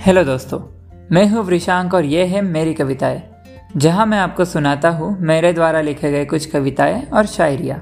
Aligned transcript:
Hello 0.00 0.22
दोस्तों, 0.24 0.58
मैं 1.12 1.26
हूँ 1.28 1.42
वृशांक 1.44 1.94
और 1.94 2.04
ये 2.04 2.24
है 2.24 2.40
मेरी 2.42 2.74
कविताएँ। 2.74 3.22
जहाँ 3.76 4.06
मैं 4.06 4.18
आपको 4.18 4.44
सुनाता 4.44 4.90
हूँ 4.90 5.18
मेरे 5.20 5.52
द्वारा 5.52 5.80
लिखे 5.80 6.10
गए 6.10 6.24
कुछ 6.24 6.46
कविताएँ 6.46 7.06
और 7.06 7.26
शायरिया। 7.26 7.80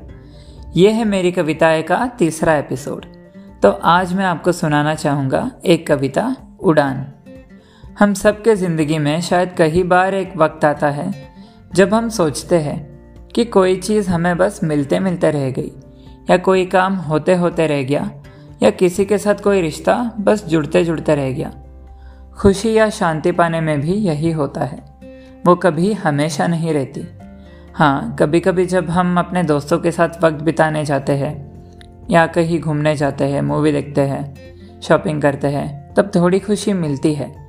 ये 0.77 0.91
है 0.91 1.05
मेरी 1.05 1.33
कविताएँ 1.33 1.83
का 1.83 2.07
तीसरा 2.07 2.57
एपिसोड। 2.57 3.05
तो 3.63 3.71
आज 3.71 4.13
मैं 4.13 4.25
आपको 4.25 4.53
सुनाना 4.53 4.95
चाहूँगा 4.95 5.51
एक 5.65 5.87
कविता, 5.87 6.37
उड़ान। 6.61 7.07
हम 7.99 8.15
सबके 8.15 8.57
ज़िंदगी 8.57 8.99
में 8.99 9.21
शायद 9.21 9.55
कई 9.59 9.83
बार 9.83 10.15
एक 10.15 10.37
वक्त 10.37 10.65
आता 10.65 10.91
है, 10.91 11.13
जब 11.75 11.95
हम 11.95 12.09
सोचते 12.09 12.59
हैं 12.59 12.79
कि 13.35 13.45
कोई 13.45 13.77
चीज़ 13.77 14.11
हमें 14.11 14.37
बस 14.37 14.61
मिलते 14.65 14.99
मिलते 14.99 15.31
रह 15.31 15.51
गई, 15.51 15.73
या 16.31 16.37
कोई 16.37 16.67
काम 16.67 16.95
होते 16.95 17.35
होते 17.35 17.67
रह 17.67 17.83
गया, 17.83 18.11
या 18.63 18.71
किसी 18.71 19.05
के 19.05 19.19
साथ 19.19 19.35
कोई 19.35 19.61
रिश्ता 19.61 20.13
बस 20.21 20.45
जुड़ते 20.45 20.85
जुड़ते 20.85 21.15
रह 21.15 21.33
गया। 21.33 21.58
खुशी 22.39 22.73
या 22.73 22.91
शांति 22.91 23.33
पाने 23.33 23.61
में 23.61 23.81
भी 23.81 23.93
यही 23.93 24.31
होता 24.31 24.65
है। 24.65 24.79
वो 25.47 25.57
कभी 25.57 25.93
हमेशा 25.93 26.47
नहीं 26.47 26.73
रहती। 26.73 27.03
हाँ 27.75 28.17
कभी 28.19 28.41
कभी 28.41 28.67
जब 28.67 28.91
हम 28.91 29.19
अपने 29.19 29.43
दोस्तों 29.43 29.79
के 29.79 29.91
साथ 29.91 30.09
वक्त 30.23 30.43
बिताने 30.43 30.85
जाते 30.85 31.13
हैं, 31.13 31.53
या 32.11 32.27
कहीं 32.27 32.61
घूमने 32.61 32.97
जाते 32.97 33.25
हैं, 33.25 33.43
मूवी 33.43 33.73
देखते 33.73 34.01
हैं, 34.01 34.37
शॉपिंग 34.81 35.23
करते 35.23 35.49
हैं, 35.49 35.95
तब 35.95 36.11
थोड़ी 36.17 36.41
खुशी 36.41 36.73
मिलती 36.73 37.15
है। 37.15 37.49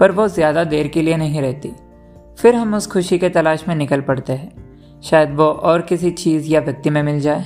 पर 0.00 0.12
वो 0.12 0.28
ज़्यादा 0.28 0.64
देर 0.64 0.88
के 0.88 1.02
लिए 1.02 1.16
नहीं 1.16 1.40
रहती। 1.40 1.72
फिर 2.38 2.54
हम 2.54 2.74
उस 2.74 2.86
खुशी 2.86 3.18
के 3.18 3.28
तलाश 3.28 3.68
में 3.68 3.74
निकल 3.74 4.00
पड़ते 4.00 4.32
हैं। 4.32 4.52
शायद 5.02 5.34
वो 5.34 5.44
और 5.44 5.82
किसी 5.82 6.10
चीज़ 6.10 6.48
या 6.48 6.60
व्यक्ति 6.60 6.90
में 6.90 7.02
मिल 7.02 7.20
जाए। 7.20 7.42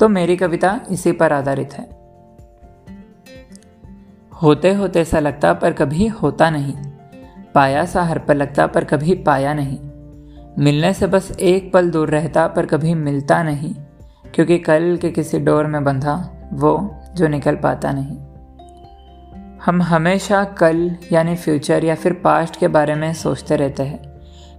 तो 0.00 0.08
मेरी 0.08 0.36
कविता 0.36 0.80
इसी 0.90 1.12
पर 1.12 1.32
आधारित 1.32 1.72
है। 1.72 1.99
होते 4.42 4.72
होते 4.72 5.04
सा 5.04 5.20
लगता 5.20 5.52
पर 5.52 5.72
कभी 5.72 6.06
होता 6.06 6.48
नहीं। 6.50 6.74
पाया 7.54 7.84
सा 7.84 8.02
हर 8.02 8.18
पर 8.18 8.34
लगता 8.34 8.66
पर 8.66 8.84
कभी 8.84 9.14
पाया 9.22 9.52
नहीं। 9.54 9.78
मिलने 10.58 10.92
से 10.94 11.06
बस 11.06 11.30
एक 11.32 11.72
पल 11.72 11.90
दूर 11.90 12.10
रहता 12.10 12.46
पर 12.46 12.66
कभी 12.66 12.94
मिलता 12.94 13.42
नहीं, 13.42 13.74
क्योंकि 14.34 14.58
कल 14.58 14.96
के 15.02 15.10
किसी 15.10 15.38
डोर 15.38 15.66
में 15.66 15.82
बंधा 15.84 16.14
वो 16.52 16.72
जो 17.14 17.28
निकल 17.28 17.56
पाता 17.56 17.92
नहीं। 17.92 18.16
हम 19.64 19.82
हमेशा 19.82 20.42
कल 20.58 20.90
यानी 21.12 21.34
फ्यूचर 21.36 21.84
या 21.84 21.94
फिर 21.94 22.12
पास्ट 22.14 22.56
के 22.56 22.68
बारे 22.68 22.94
में 22.94 23.12
सोचते 23.14 23.56
रहते 23.56 23.82
हैं। 23.82 24.00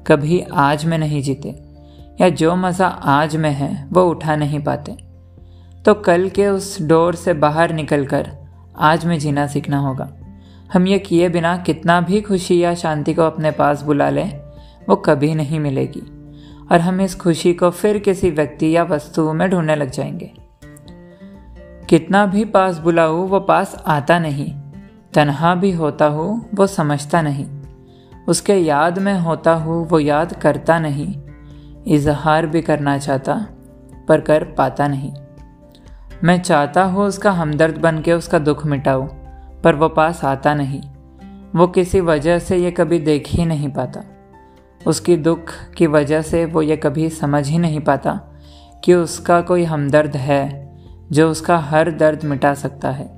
कभी 0.08 0.40
आज 0.54 0.86
में 0.86 0.98
नहीं 0.98 1.22
जीते, 1.22 1.50
या 2.22 2.30
जो 2.32 2.56
मज़ा 2.56 2.88
आज 2.88 3.36
में 3.36 3.52
है 3.52 3.88
वो 3.92 4.04
उठा 4.04 4.36
नहीं 4.36 4.60
पाते। 4.60 4.96
तो 5.86 5.94
कल 6.02 6.30
के 6.30 6.48
उस 6.48 6.82
डोर 6.82 7.16
से 7.16 7.34
बाहर 7.36 7.74
निकलकर 7.74 8.32
आज 8.82 9.06
में 9.06 9.20
जीना 9.20 9.48
सीखना 9.48 9.80
होगा। 9.80 10.10
हम 10.74 10.88
ये 10.88 11.00
किए 11.00 11.30
बिना 11.30 11.58
कितना 11.58 12.02
भी 12.02 12.22
खुशी 12.22 12.64
या 12.64 12.76
शांति 12.76 13.14
को 13.14 13.22
अपने 13.22 13.52
पास 13.52 13.82
बुला 13.82 14.10
लें, 14.10 14.40
वो 14.90 14.96
कभी 14.96 15.36
नहीं 15.36 15.60
मिलेगी। 15.60 16.04
और 16.72 16.80
हम 16.80 17.02
इस 17.02 17.16
खुशी 17.16 17.54
को 17.54 17.70
फिर 17.70 17.98
किसी 17.98 18.30
व्यक्ति 18.30 18.76
या 18.76 18.84
वस्तु 18.84 19.34
में 19.34 19.50
ढूँढने 19.50 19.76
लग 19.76 19.92
जाएँगे। 19.92 20.32
कितना 21.90 22.26
भी 22.26 22.46
पास 22.46 22.78
बुलाऊँ, 22.78 23.30
वो 23.30 23.40
पास 23.40 23.84
आता 23.88 24.20
नहीं। 24.20 24.62
तनहा 25.14 25.56
भी 25.56 25.72
होता 25.72 26.06
हूँ, 26.06 26.50
वो 26.56 26.68
समझता 26.68 27.22
नहीं। 27.22 27.46
उसके 28.28 28.54
याद 28.54 29.00
में 29.00 29.20
होता 29.20 29.54
हूँ, 29.54 29.88
वो 29.88 30.00
याद 30.00 30.34
करता 30.34 30.80
नहीं। 30.80 31.16
इजहार 31.88 32.48
भी 32.48 32.62
करना 32.62 32.98
चाहता, 32.98 33.46
पर 34.08 34.22
कर 34.22 34.44
पाता 34.44 34.88
नहीं। 34.88 35.14
मैं 36.24 36.42
चाहता 36.42 36.84
हूँ 36.84 37.04
उसका 37.04 37.32
हमदर्द 37.32 37.78
बन 37.78 38.02
के 38.02 38.14
उसका 38.14 38.40
दुख 38.40 38.66
मिटाऊँ, 38.66 39.08
पर 39.64 39.76
वो 39.76 39.90
पास 39.90 40.26
आता 40.26 40.54
नहीं। 40.54 40.82
वो 41.56 41.68
किसी 41.68 42.02
वजह 42.02 42.40
से 42.40 42.58
ये 42.58 42.72
कभी 42.72 43.00
देख 43.00 43.28
ही 43.28 43.46
नहीं 43.46 43.70
पाता। 43.70 44.04
उसकी 44.88 45.18
दुख 45.18 45.54
की 45.78 45.88
वजह 45.88 46.22
से 46.22 46.46
वो 46.46 46.62
ये 46.62 46.78
कभी 46.78 47.10
समझ 47.10 47.48
ही 47.48 47.58
नहीं 47.58 47.80
पाता 47.80 48.20
कि 48.84 48.94
उसका 48.94 49.42
कोई 49.42 49.64
हमदर्द 49.64 50.16
है, 50.16 50.74
जो 51.12 51.32
उसका 51.32 51.58
हर 51.58 51.92
दर्द 51.92 52.24
मिटा 52.24 52.54
सकता 52.54 52.92
है। 52.92 53.10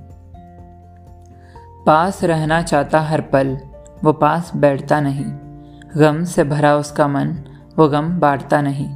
पास 1.85 2.23
रहना 2.23 2.61
चाहता 2.61 3.01
हर 3.01 3.21
पल, 3.21 3.57
वो 4.03 4.13
पास 4.13 4.51
बैठता 4.55 4.99
नहीं। 5.01 5.25
गम 5.97 6.23
से 6.23 6.43
भरा 6.43 6.75
उसका 6.75 7.07
मन, 7.07 7.35
वो 7.77 7.87
गम 7.87 8.19
बांटता 8.19 8.61
नहीं। 8.61 8.89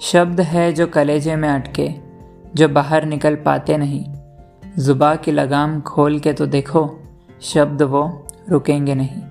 शब्द 0.00 0.40
है 0.40 0.72
जो 0.72 0.86
कलेजे 0.86 1.36
में 1.36 1.48
अटके 1.48 2.11
जो 2.54 2.68
बाहर 2.68 3.04
निकल 3.04 3.34
पाते 3.34 3.76
नहीं। 3.76 4.04
जुबा 4.78 5.14
की 5.14 5.32
लगाम 5.32 5.80
खोल 5.80 6.18
के 6.18 6.32
तो 6.32 6.46
देखो, 6.46 6.98
शब्द 7.40 7.82
वो 7.82 8.26
रुकेंगे 8.50 8.94
नहीं। 8.94 9.22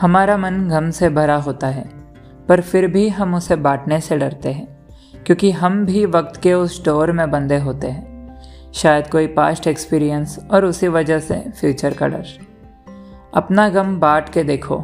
हमारा 0.00 0.36
मन 0.36 0.68
गम 0.68 0.90
से 0.90 1.10
भरा 1.10 1.36
होता 1.36 1.66
है, 1.66 1.88
पर 2.48 2.60
फिर 2.60 2.86
भी 2.86 3.08
हम 3.08 3.34
उसे 3.34 3.56
बांटने 3.56 4.00
से 4.00 4.16
डरते 4.16 4.52
हैं, 4.52 4.78
क्योंकि 5.26 5.50
हम 5.50 5.86
भी 5.86 6.06
वक्त 6.06 6.40
के 6.40 6.54
उस 6.54 6.84
डोर 6.84 7.12
में 7.12 7.30
बंधे 7.30 7.58
होते 7.58 7.86
हैं। 7.86 8.40
शायद 8.72 9.06
कोई 9.06 9.26
पास्ट 9.26 9.66
एक्सपीरियंस 9.66 10.38
और 10.50 10.64
उसी 10.64 10.88
वजह 10.88 11.18
से 11.18 11.44
फ्यूचर 11.60 11.94
का 11.94 12.08
डर। 12.08 12.26
अपना 13.34 13.68
गम 13.68 14.00
बांट 14.00 14.28
के 14.28 14.44
देखो, 14.44 14.76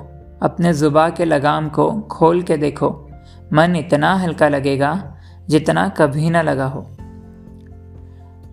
अपने 0.43 0.73
जुबा 0.75 1.11
के 1.11 1.25
लगाम 1.25 1.69
को 1.69 1.93
खोल 1.93 2.43
के 2.43 2.57
देखो, 2.57 3.09
मन 3.53 3.77
इतना 3.77 4.15
हल्का 4.15 4.49
लगेगा 4.49 5.12
जितना 5.49 5.89
कभी 5.89 6.31
ना 6.31 6.43
लगा 6.43 6.65
हो। 6.65 6.87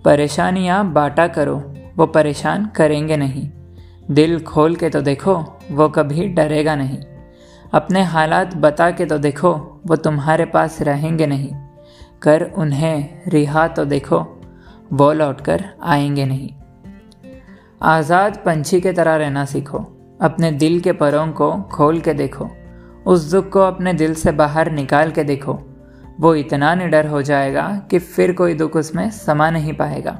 परेशानियाँ 0.05 0.93
बांटा 0.93 1.27
करो, 1.27 1.73
वो 1.97 2.05
परेशान 2.05 2.65
करेंगे 2.65 3.17
नहीं। 3.17 3.49
दिल 4.11 4.39
खोल 4.39 4.75
के 4.75 4.89
तो 4.89 5.01
देखो, 5.01 5.59
वो 5.71 5.89
कभी 5.89 6.27
डरेगा 6.27 6.75
नहीं। 6.75 6.99
अपने 7.73 8.03
हालात 8.03 8.57
बता 8.57 8.91
के 8.91 9.05
तो 9.05 9.17
देखो, 9.17 9.81
वो 9.87 9.95
तुम्हारे 9.95 10.45
पास 10.45 10.81
रहेंगे 10.81 11.27
नहीं। 11.27 11.51
कर 12.21 12.43
उन्हें 12.43 13.21
रिहा 13.27 13.67
तो 13.67 13.85
देखो, 13.85 14.41
वो 14.93 15.13
लौट 15.13 15.41
कर 15.41 15.65
आएँगे 15.83 16.25
नहीं। 16.25 16.49
आज़ाद 17.81 18.37
पंछी 18.45 18.81
के 18.81 18.91
तरह 18.91 19.15
रहना 19.15 19.45
सीखो, 19.45 19.77
अपने 20.21 20.51
दिल 20.51 20.79
के 20.79 20.91
परों 20.91 21.27
को 21.27 21.51
खोल 21.51 21.99
के 21.99 22.13
देखो, 22.13 22.49
उस 23.05 23.31
दुख 23.31 23.49
को 23.49 23.59
अपने 23.59 23.93
दिल 23.93 24.13
से 24.13 24.31
बाहर 24.31 24.71
निकाल 24.71 25.11
के 25.11 25.23
देखो। 25.23 25.59
वो 26.19 26.35
इतना 26.35 26.75
निडर 26.75 27.07
हो 27.07 27.21
जाएगा 27.21 27.81
कि 27.91 27.99
फिर 27.99 28.33
कोई 28.33 28.53
दुख 28.53 28.75
उसमें 28.75 29.11
समा 29.11 29.49
नहीं 29.49 29.73
पाएगा। 29.73 30.19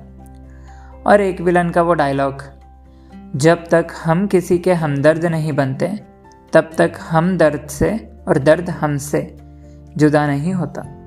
और 1.08 1.22
एक 1.22 1.42
विलन 1.42 1.70
का 1.70 1.82
वो 1.82 1.94
डायलॉग 1.94 2.44
जब 3.36 3.68
तक 3.68 3.88
हम 4.04 4.28
किसी 4.28 4.58
के 4.58 4.74
हमदर्द 4.74 5.26
नहीं 5.26 5.54
बनते, 5.54 6.00
तब 6.54 6.72
तक 6.78 6.92
हम 7.10 7.38
दर्द 7.38 7.68
से 7.70 8.12
और 8.28 8.38
दर्द 8.38 8.70
हमसे 8.70 9.38
जुदा 9.98 10.28
नहीं 10.28 10.54
होता। 10.54 10.99